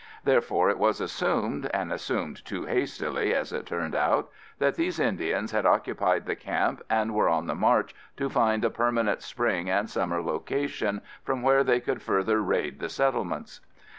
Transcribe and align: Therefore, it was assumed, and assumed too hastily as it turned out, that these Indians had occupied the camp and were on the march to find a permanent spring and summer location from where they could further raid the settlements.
Therefore, 0.23 0.71
it 0.71 0.79
was 0.79 0.99
assumed, 0.99 1.69
and 1.75 1.93
assumed 1.93 2.43
too 2.43 2.65
hastily 2.65 3.35
as 3.35 3.53
it 3.53 3.67
turned 3.67 3.93
out, 3.93 4.31
that 4.57 4.73
these 4.73 4.99
Indians 4.99 5.51
had 5.51 5.63
occupied 5.63 6.25
the 6.25 6.35
camp 6.35 6.81
and 6.89 7.13
were 7.13 7.29
on 7.29 7.45
the 7.45 7.53
march 7.53 7.93
to 8.17 8.27
find 8.27 8.65
a 8.65 8.71
permanent 8.71 9.21
spring 9.21 9.69
and 9.69 9.87
summer 9.87 10.19
location 10.19 11.01
from 11.23 11.43
where 11.43 11.63
they 11.63 11.79
could 11.79 12.01
further 12.01 12.41
raid 12.41 12.79
the 12.79 12.89
settlements. 12.89 13.59